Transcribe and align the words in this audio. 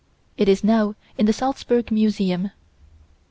It 0.35 0.49
is 0.49 0.63
now 0.63 0.95
in 1.15 1.27
the 1.27 1.31
Salsburg 1.31 1.91
museum. 1.91 2.49